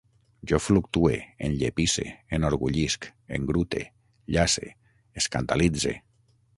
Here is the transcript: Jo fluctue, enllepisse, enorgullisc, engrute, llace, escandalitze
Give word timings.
Jo 0.51 0.59
fluctue, 0.67 1.11
enllepisse, 1.47 2.05
enorgullisc, 2.39 3.07
engrute, 3.39 3.85
llace, 4.37 4.75
escandalitze 5.23 5.97